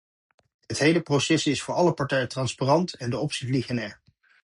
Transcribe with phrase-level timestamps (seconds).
[0.65, 3.99] Het hele proces is voor alle partijen transparant, en de opties liggen er.